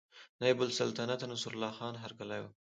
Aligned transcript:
نایب 0.39 0.59
السلطنته 0.67 1.25
نصرالله 1.33 1.71
خان 1.77 1.93
هرکلی 2.03 2.39
وکړ. 2.41 2.53